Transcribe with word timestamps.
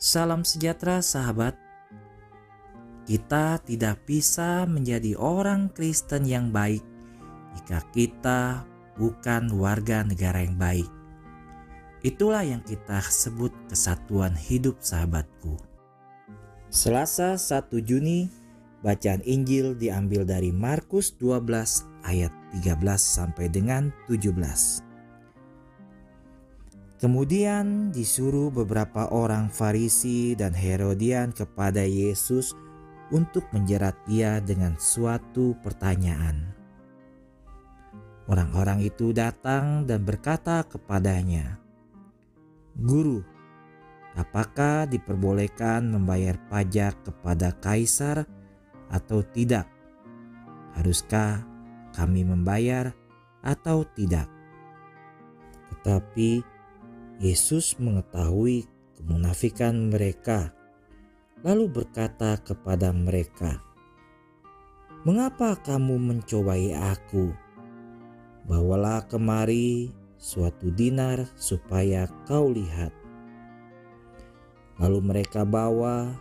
Salam 0.00 0.48
sejahtera, 0.48 1.04
sahabat. 1.04 1.60
Kita 3.04 3.60
tidak 3.60 4.00
bisa 4.08 4.64
menjadi 4.64 5.12
orang 5.12 5.68
Kristen 5.76 6.24
yang 6.24 6.48
baik 6.48 6.80
jika 7.52 7.84
kita 7.92 8.64
bukan 8.96 9.52
warga 9.60 10.00
negara 10.00 10.40
yang 10.40 10.56
baik. 10.56 10.88
Itulah 12.00 12.40
yang 12.40 12.64
kita 12.64 13.04
sebut 13.04 13.52
kesatuan 13.68 14.32
hidup, 14.32 14.80
sahabatku. 14.80 15.60
Selasa 16.72 17.36
1 17.36 17.68
Juni, 17.84 18.32
bacaan 18.80 19.20
Injil 19.28 19.76
diambil 19.76 20.24
dari 20.24 20.48
Markus 20.48 21.12
12 21.20 21.44
ayat 22.08 22.32
13 22.56 22.72
sampai 22.96 23.52
dengan 23.52 23.92
17. 24.08 24.89
Kemudian 27.00 27.88
disuruh 27.96 28.52
beberapa 28.52 29.08
orang 29.08 29.48
Farisi 29.48 30.36
dan 30.36 30.52
Herodian 30.52 31.32
kepada 31.32 31.80
Yesus 31.80 32.52
untuk 33.08 33.48
menjerat 33.56 33.96
dia 34.04 34.36
dengan 34.44 34.76
suatu 34.76 35.56
pertanyaan. 35.64 36.52
Orang-orang 38.28 38.84
itu 38.84 39.16
datang 39.16 39.88
dan 39.88 40.04
berkata 40.04 40.60
kepadanya, 40.68 41.56
"Guru, 42.76 43.24
apakah 44.12 44.84
diperbolehkan 44.84 45.88
membayar 45.88 46.36
pajak 46.52 47.00
kepada 47.00 47.56
kaisar 47.64 48.28
atau 48.92 49.24
tidak? 49.24 49.64
Haruskah 50.76 51.48
kami 51.96 52.28
membayar 52.28 52.92
atau 53.40 53.88
tidak?" 53.96 54.28
Tetapi 55.72 56.59
Yesus 57.20 57.76
mengetahui 57.76 58.64
kemunafikan 58.96 59.92
mereka, 59.92 60.56
lalu 61.44 61.68
berkata 61.68 62.40
kepada 62.40 62.96
mereka, 62.96 63.60
"Mengapa 65.04 65.52
kamu 65.60 66.00
mencobai 66.00 66.72
Aku? 66.72 67.28
Bawalah 68.48 69.04
kemari 69.04 69.92
suatu 70.16 70.72
dinar 70.72 71.28
supaya 71.36 72.08
kau 72.24 72.48
lihat." 72.56 72.96
Lalu 74.80 75.04
mereka 75.04 75.44
bawa, 75.44 76.16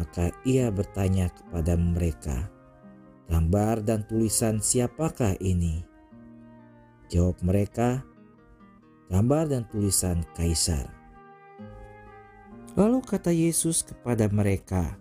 maka 0.00 0.32
ia 0.48 0.72
bertanya 0.72 1.28
kepada 1.36 1.76
mereka, 1.76 2.48
"Gambar 3.28 3.84
dan 3.84 4.08
tulisan 4.08 4.64
siapakah 4.64 5.36
ini?" 5.36 5.84
Jawab 7.12 7.44
mereka, 7.44 8.13
gambar 9.08 9.50
dan 9.50 9.62
tulisan 9.68 10.24
kaisar. 10.36 10.88
Lalu 12.74 12.98
kata 13.06 13.30
Yesus 13.30 13.86
kepada 13.86 14.26
mereka, 14.30 14.98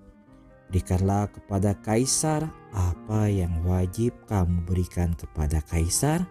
Berikanlah 0.74 1.30
kepada 1.30 1.78
kaisar 1.86 2.50
apa 2.74 3.30
yang 3.30 3.62
wajib 3.62 4.10
kamu 4.26 4.66
berikan 4.66 5.14
kepada 5.14 5.62
kaisar, 5.70 6.26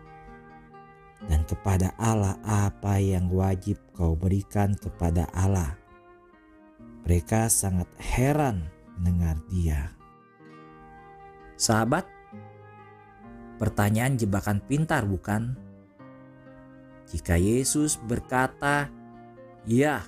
dan 1.30 1.46
kepada 1.46 1.94
Allah 1.94 2.34
apa 2.42 2.98
yang 2.98 3.30
wajib 3.30 3.78
kau 3.94 4.18
berikan 4.18 4.74
kepada 4.74 5.30
Allah. 5.30 5.78
Mereka 7.06 7.46
sangat 7.46 7.86
heran 8.02 8.66
mendengar 8.98 9.38
dia. 9.46 9.94
Sahabat, 11.54 12.10
pertanyaan 13.62 14.18
jebakan 14.18 14.58
pintar 14.66 15.06
bukan? 15.06 15.54
Jika 17.12 17.36
Yesus 17.36 18.00
berkata, 18.00 18.88
"Ya, 19.68 20.00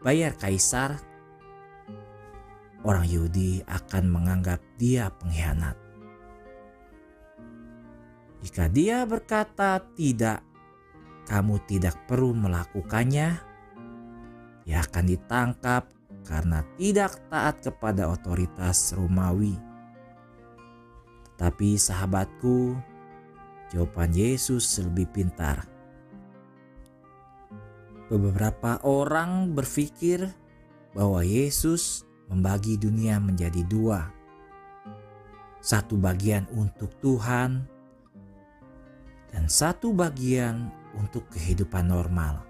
bayar 0.00 0.32
kaisar," 0.40 0.96
orang 2.80 3.04
Yahudi 3.04 3.60
akan 3.68 4.08
menganggap 4.08 4.64
dia 4.80 5.12
pengkhianat. 5.12 5.76
Jika 8.40 8.72
dia 8.72 9.04
berkata, 9.04 9.84
"Tidak, 9.92 10.40
kamu 11.28 11.60
tidak 11.68 12.08
perlu 12.08 12.32
melakukannya," 12.32 13.36
ia 14.64 14.78
akan 14.80 15.04
ditangkap 15.12 15.92
karena 16.24 16.64
tidak 16.80 17.20
taat 17.28 17.60
kepada 17.60 18.08
otoritas 18.08 18.96
Romawi. 18.96 19.60
Tapi 21.36 21.76
sahabatku, 21.76 22.80
Jawaban 23.66 24.14
Yesus 24.14 24.78
lebih 24.78 25.10
pintar. 25.10 25.75
Beberapa 28.06 28.78
orang 28.86 29.50
berpikir 29.50 30.30
bahwa 30.94 31.26
Yesus 31.26 32.06
membagi 32.30 32.78
dunia 32.78 33.18
menjadi 33.18 33.66
dua. 33.66 34.14
Satu 35.58 35.98
bagian 35.98 36.46
untuk 36.54 36.94
Tuhan 37.02 37.66
dan 39.34 39.44
satu 39.50 39.90
bagian 39.90 40.70
untuk 40.94 41.26
kehidupan 41.34 41.90
normal. 41.90 42.46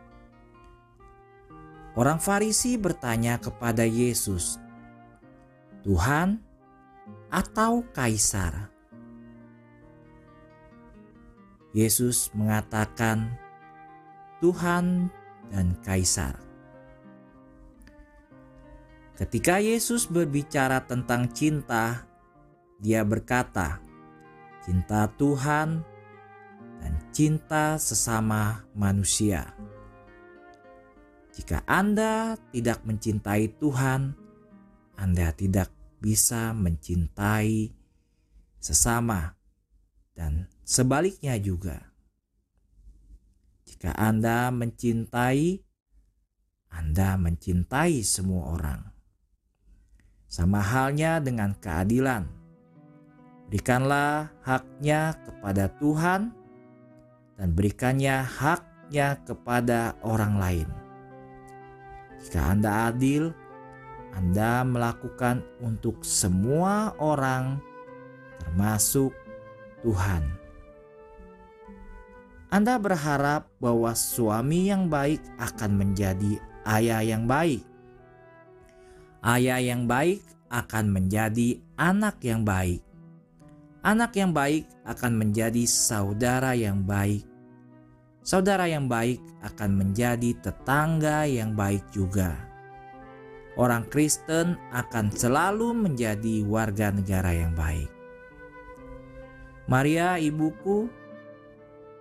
Orang 1.96 2.20
Farisi 2.20 2.76
bertanya 2.76 3.40
kepada 3.40 3.88
Yesus, 3.88 4.60
"Tuhan 5.80 6.36
atau 7.32 7.80
kaisar?" 7.96 8.68
Yesus 11.72 12.28
mengatakan, 12.36 13.32
"Tuhan 14.44 15.08
dan 15.50 15.76
Kaisar." 15.82 16.38
Ketika 19.16 19.64
Yesus 19.64 20.04
berbicara 20.04 20.84
tentang 20.84 21.32
cinta, 21.32 22.04
Dia 22.76 23.00
berkata, 23.08 23.80
"Cinta 24.60 25.08
Tuhan 25.16 25.80
dan 26.84 26.94
cinta 27.08 27.80
sesama 27.80 28.68
manusia." 28.76 29.56
Jika 31.32 31.64
Anda 31.64 32.36
tidak 32.52 32.84
mencintai 32.84 33.56
Tuhan, 33.56 34.12
Anda 34.96 35.32
tidak 35.32 35.72
bisa 36.04 36.52
mencintai 36.52 37.72
sesama 38.60 39.36
dan 40.12 40.48
sebaliknya 40.64 41.40
juga. 41.40 41.95
Jika 43.66 43.90
Anda 43.98 44.54
mencintai, 44.54 45.58
Anda 46.70 47.18
mencintai 47.18 47.98
semua 48.06 48.54
orang. 48.54 48.80
Sama 50.30 50.62
halnya 50.62 51.18
dengan 51.18 51.50
keadilan. 51.58 52.30
Berikanlah 53.50 54.30
haknya 54.46 55.18
kepada 55.22 55.70
Tuhan 55.82 56.30
dan 57.34 57.48
berikannya 57.54 58.22
haknya 58.22 59.18
kepada 59.26 59.98
orang 60.02 60.34
lain. 60.38 60.68
Jika 62.22 62.54
Anda 62.54 62.90
adil, 62.90 63.34
Anda 64.14 64.62
melakukan 64.62 65.42
untuk 65.58 66.06
semua 66.06 66.94
orang, 66.98 67.58
termasuk 68.42 69.10
Tuhan. 69.82 70.45
Anda 72.46 72.78
berharap 72.78 73.50
bahwa 73.58 73.90
suami 73.98 74.70
yang 74.70 74.86
baik 74.86 75.18
akan 75.42 75.74
menjadi 75.74 76.38
ayah 76.62 77.02
yang 77.02 77.26
baik. 77.26 77.66
Ayah 79.26 79.58
yang 79.58 79.90
baik 79.90 80.22
akan 80.46 80.94
menjadi 80.94 81.58
anak 81.74 82.22
yang 82.22 82.46
baik. 82.46 82.86
Anak 83.82 84.14
yang 84.14 84.30
baik 84.30 84.66
akan 84.86 85.18
menjadi 85.18 85.66
saudara 85.66 86.54
yang 86.54 86.86
baik. 86.86 87.26
Saudara 88.22 88.66
yang 88.66 88.86
baik 88.90 89.22
akan 89.42 89.70
menjadi 89.78 90.34
tetangga 90.42 91.26
yang 91.26 91.54
baik 91.54 91.82
juga. 91.94 92.34
Orang 93.54 93.86
Kristen 93.90 94.58
akan 94.74 95.14
selalu 95.14 95.70
menjadi 95.74 96.42
warga 96.46 96.90
negara 96.90 97.30
yang 97.30 97.54
baik. 97.54 97.90
Maria, 99.66 100.18
ibuku, 100.18 100.86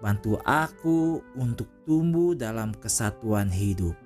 bantu 0.05 0.37
aku 0.45 1.25
untuk 1.33 1.65
tumbuh 1.81 2.37
dalam 2.37 2.77
kesatuan 2.77 3.49
hidup, 3.49 3.97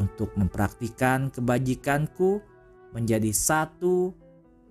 untuk 0.00 0.32
mempraktikkan 0.40 1.28
kebajikanku 1.28 2.40
menjadi 2.96 3.28
satu 3.28 4.16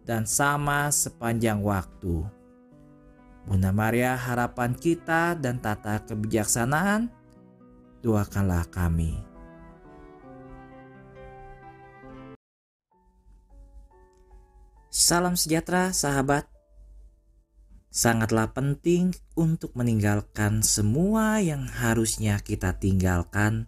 dan 0.02 0.26
sama 0.26 0.90
sepanjang 0.90 1.62
waktu. 1.62 2.26
Bunda 3.46 3.70
Maria, 3.70 4.18
harapan 4.18 4.74
kita 4.74 5.38
dan 5.38 5.62
tata 5.62 6.02
kebijaksanaan, 6.10 7.14
doakanlah 8.02 8.66
kami. 8.74 9.22
Salam 14.90 15.38
sejahtera, 15.38 15.94
sahabat 15.94 16.51
sangatlah 17.92 18.56
penting 18.56 19.12
untuk 19.36 19.76
meninggalkan 19.76 20.64
semua 20.64 21.44
yang 21.44 21.68
harusnya 21.68 22.40
kita 22.40 22.80
tinggalkan 22.80 23.68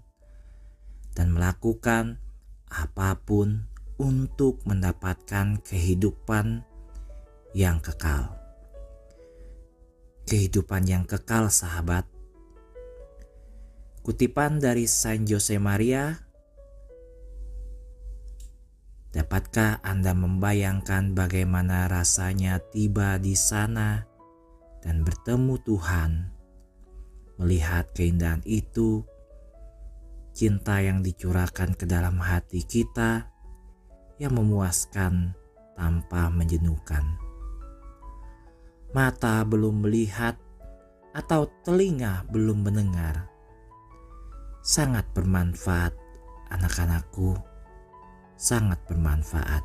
dan 1.11 1.35
melakukan 1.35 2.23
apa 2.71 3.19
pun 3.19 3.67
untuk 3.99 4.63
mendapatkan 4.63 5.59
kehidupan 5.61 6.63
yang 7.51 7.83
kekal. 7.83 8.39
Kehidupan 10.23 10.87
yang 10.87 11.03
kekal, 11.03 11.51
sahabat. 11.51 12.07
Kutipan 14.07 14.63
dari 14.63 14.87
Saint 14.87 15.27
Jose 15.27 15.59
Maria 15.59 16.15
Dapatkah 19.13 19.77
Anda 19.85 20.17
membayangkan 20.17 21.13
bagaimana 21.13 21.85
rasanya 21.85 22.57
tiba 22.73 23.21
di 23.21 23.37
sana 23.37 24.12
dan 24.83 25.07
bertemu 25.07 25.55
Tuhan? 25.63 26.11
Melihat 27.39 27.87
keindahan 27.95 28.43
itu, 28.43 29.07
cinta 30.35 30.83
yang 30.83 30.99
dicurahkan 30.99 31.79
ke 31.79 31.87
dalam 31.87 32.19
hati 32.19 32.67
kita 32.67 33.31
yang 34.19 34.35
memuaskan 34.35 35.31
tanpa 35.79 36.27
menjenuhkan. 36.27 37.07
Mata 38.91 39.41
belum 39.47 39.87
melihat 39.87 40.35
atau 41.15 41.47
telinga 41.63 42.27
belum 42.29 42.67
mendengar. 42.67 43.31
Sangat 44.61 45.07
bermanfaat 45.15 45.95
anak-anakku 46.53 47.53
sangat 48.43 48.81
bermanfaat. 48.89 49.63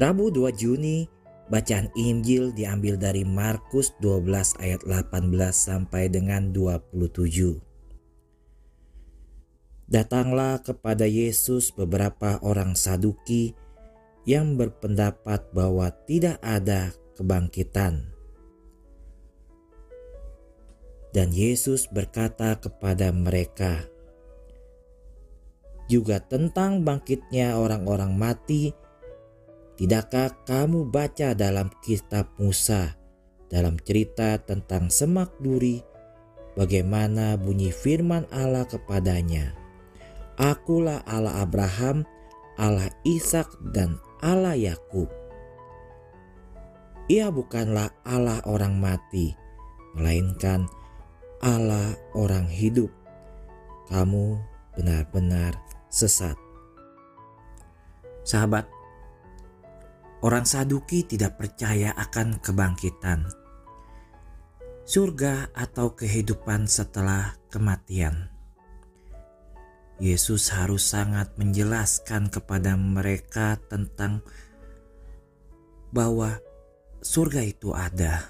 Rabu 0.00 0.32
2 0.32 0.48
Juni, 0.56 1.04
bacaan 1.50 1.90
Injil 1.98 2.54
diambil 2.54 2.94
dari 2.94 3.26
Markus 3.26 3.90
12 3.98 4.56
ayat 4.62 4.86
18 4.86 5.34
sampai 5.50 6.06
dengan 6.06 6.54
27. 6.54 7.58
Datanglah 9.90 10.62
kepada 10.62 11.02
Yesus 11.02 11.74
beberapa 11.74 12.38
orang 12.46 12.78
Saduki 12.78 13.58
yang 14.22 14.54
berpendapat 14.54 15.50
bahwa 15.50 15.90
tidak 16.06 16.38
ada 16.38 16.94
kebangkitan. 17.18 18.14
Dan 21.10 21.34
Yesus 21.34 21.90
berkata 21.90 22.54
kepada 22.62 23.10
mereka, 23.10 23.82
juga 25.90 26.22
tentang 26.22 26.86
bangkitnya 26.86 27.58
orang-orang 27.58 28.14
mati, 28.14 28.70
tidakkah 29.80 30.44
kamu 30.44 30.92
baca 30.92 31.32
dalam 31.32 31.72
kitab 31.80 32.28
Musa 32.36 33.00
dalam 33.48 33.80
cerita 33.80 34.36
tentang 34.38 34.92
semak 34.92 35.34
duri 35.42 35.80
bagaimana 36.54 37.34
bunyi 37.40 37.74
firman 37.74 38.28
Allah 38.30 38.68
kepadanya? 38.68 39.58
Akulah 40.38 41.04
Allah 41.04 41.44
Abraham, 41.44 42.06
Allah 42.56 42.88
Ishak 43.02 43.48
dan 43.74 43.98
Allah 44.22 44.56
Yakub. 44.56 45.10
Ia 47.10 47.28
bukanlah 47.34 47.90
Allah 48.06 48.38
orang 48.46 48.78
mati, 48.78 49.34
melainkan 49.98 50.70
Allah 51.42 51.98
orang 52.14 52.46
hidup. 52.46 52.88
Kamu 53.90 54.38
benar-benar 54.78 55.58
sesat. 55.90 56.38
Sahabat, 58.22 58.70
orang 60.20 60.44
Saduki 60.44 61.04
tidak 61.04 61.40
percaya 61.40 61.96
akan 61.96 62.40
kebangkitan, 62.40 63.24
surga 64.84 65.48
atau 65.56 65.96
kehidupan 65.96 66.68
setelah 66.68 67.36
kematian. 67.48 68.28
Yesus 70.00 70.48
harus 70.56 70.88
sangat 70.88 71.36
menjelaskan 71.36 72.32
kepada 72.32 72.72
mereka 72.76 73.60
tentang 73.68 74.24
bahwa 75.92 76.40
surga 77.04 77.44
itu 77.44 77.76
ada. 77.76 78.24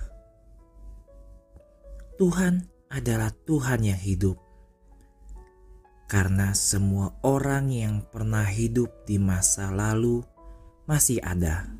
Tuhan 2.18 2.66
adalah 2.90 3.30
Tuhan 3.46 3.86
yang 3.86 4.02
hidup 4.02 4.50
karena 6.10 6.50
semua 6.58 7.14
orang 7.22 7.70
yang 7.70 8.02
pernah 8.02 8.42
hidup 8.42 9.06
di 9.06 9.22
masa 9.22 9.70
lalu 9.70 10.26
masih 10.90 11.22
ada. 11.22 11.70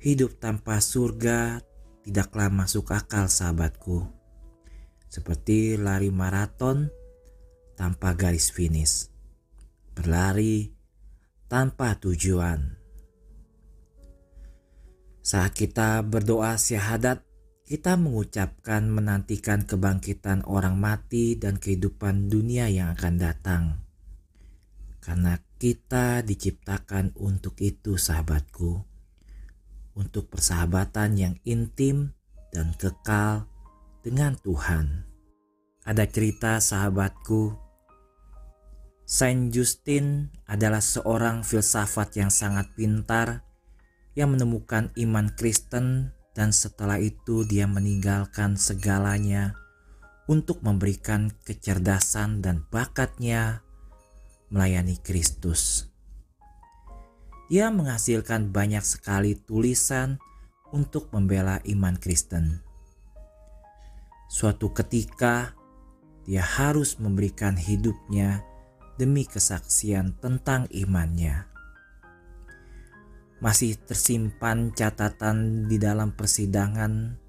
Hidup 0.00 0.40
tanpa 0.40 0.80
surga 0.80 1.60
tidaklah 2.00 2.48
masuk 2.48 2.96
akal, 2.96 3.28
sahabatku, 3.28 4.08
seperti 5.12 5.76
lari 5.76 6.08
maraton 6.08 6.88
tanpa 7.76 8.16
garis 8.16 8.48
finish, 8.48 9.12
berlari 9.92 10.72
tanpa 11.44 12.00
tujuan. 12.00 12.80
Saat 15.20 15.52
kita 15.52 16.00
berdoa 16.08 16.56
syahadat, 16.56 17.20
kita 17.68 18.00
mengucapkan 18.00 18.88
menantikan 18.88 19.68
kebangkitan 19.68 20.40
orang 20.48 20.80
mati 20.80 21.36
dan 21.36 21.60
kehidupan 21.60 22.32
dunia 22.32 22.72
yang 22.72 22.96
akan 22.96 23.14
datang. 23.20 23.85
Karena 25.06 25.38
kita 25.62 26.26
diciptakan 26.26 27.14
untuk 27.14 27.54
itu 27.62 27.94
sahabatku. 27.94 28.82
Untuk 29.94 30.26
persahabatan 30.34 31.14
yang 31.14 31.34
intim 31.46 32.10
dan 32.50 32.74
kekal 32.74 33.46
dengan 34.02 34.34
Tuhan. 34.34 35.06
Ada 35.86 36.10
cerita 36.10 36.58
sahabatku. 36.58 37.54
Saint 39.06 39.54
Justin 39.54 40.34
adalah 40.50 40.82
seorang 40.82 41.46
filsafat 41.46 42.18
yang 42.18 42.34
sangat 42.34 42.66
pintar 42.74 43.46
yang 44.18 44.34
menemukan 44.34 44.90
iman 44.98 45.30
Kristen 45.38 46.10
dan 46.34 46.50
setelah 46.50 46.98
itu 46.98 47.46
dia 47.46 47.70
meninggalkan 47.70 48.58
segalanya 48.58 49.54
untuk 50.26 50.58
memberikan 50.66 51.30
kecerdasan 51.46 52.42
dan 52.42 52.66
bakatnya 52.74 53.65
melayani 54.56 54.96
Kristus. 55.04 55.92
Dia 57.52 57.68
menghasilkan 57.68 58.48
banyak 58.56 58.80
sekali 58.80 59.36
tulisan 59.36 60.16
untuk 60.72 61.12
membela 61.12 61.60
iman 61.68 62.00
Kristen. 62.00 62.64
Suatu 64.32 64.72
ketika, 64.72 65.52
dia 66.24 66.42
harus 66.42 66.96
memberikan 66.96 67.54
hidupnya 67.54 68.40
demi 68.96 69.28
kesaksian 69.28 70.16
tentang 70.18 70.64
imannya 70.72 71.52
masih 73.36 73.76
tersimpan 73.76 74.72
catatan 74.72 75.68
di 75.68 75.76
dalam 75.76 76.16
persidangan. 76.16 77.20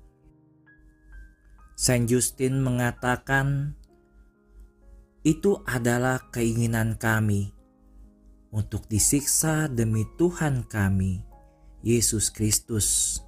Saint 1.77 2.07
Justin 2.09 2.63
mengatakan, 2.63 3.77
"Itu 5.21 5.61
adalah 5.65 6.29
keinginan 6.33 6.97
kami 6.97 7.53
untuk 8.53 8.85
disiksa 8.89 9.69
demi 9.69 10.05
Tuhan 10.17 10.65
kami, 10.65 11.21
Yesus 11.85 12.33
Kristus, 12.33 13.19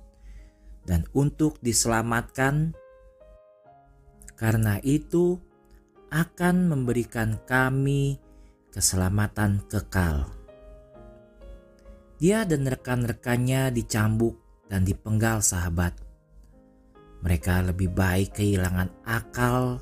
dan 0.85 1.05
untuk 1.13 1.61
diselamatkan. 1.61 2.73
Karena 4.39 4.79
itu, 4.81 5.37
akan 6.09 6.71
memberikan 6.71 7.37
kami 7.45 8.17
keselamatan 8.73 9.65
kekal." 9.69 10.39
Dia 12.19 12.43
dan 12.43 12.67
rekan-rekannya 12.67 13.71
dicambuk 13.71 14.35
dan 14.67 14.83
dipenggal 14.83 15.39
sahabat. 15.39 15.95
Mereka 17.23 17.71
lebih 17.71 17.91
baik 17.95 18.35
kehilangan 18.35 18.91
akal 19.07 19.79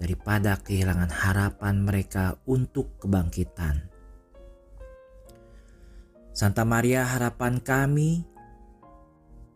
daripada 0.00 0.56
kehilangan 0.56 1.12
harapan 1.12 1.84
mereka 1.84 2.40
untuk 2.48 2.96
kebangkitan. 2.96 3.84
Santa 6.32 6.64
Maria 6.64 7.04
harapan 7.04 7.60
kami, 7.60 8.24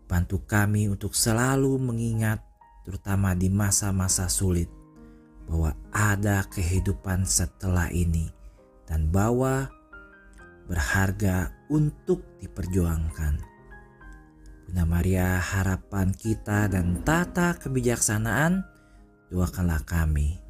bantu 0.04 0.44
kami 0.44 0.92
untuk 0.92 1.16
selalu 1.16 1.80
mengingat 1.80 2.44
terutama 2.84 3.32
di 3.32 3.48
masa-masa 3.48 4.28
sulit 4.28 4.68
bahwa 5.48 5.72
ada 5.88 6.44
kehidupan 6.52 7.24
setelah 7.24 7.88
ini 7.88 8.28
dan 8.84 9.08
bahwa 9.08 9.72
berharga 10.68 11.52
untuk 11.72 12.20
diperjuangkan. 12.44 13.40
Bunda 14.68 14.84
Maria, 14.84 15.40
harapan 15.40 16.12
kita 16.12 16.68
dan 16.68 17.00
tata 17.04 17.56
kebijaksanaan, 17.60 18.64
doakanlah 19.34 19.82
kami. 19.82 20.43